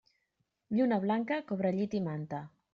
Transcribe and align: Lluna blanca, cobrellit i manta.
Lluna 0.77 0.99
blanca, 1.05 1.39
cobrellit 1.53 1.97
i 2.01 2.05
manta. 2.11 2.45